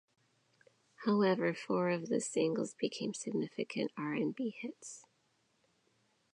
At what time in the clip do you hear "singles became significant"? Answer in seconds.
2.19-3.91